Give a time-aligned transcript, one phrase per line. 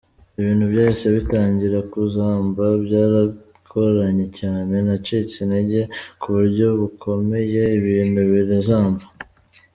[0.39, 5.81] Ibintu byahise bitangira kuzamba, byaragoranye cyane, nacitse intege
[6.21, 9.05] ku buryo bukomeye ibintu birazamba.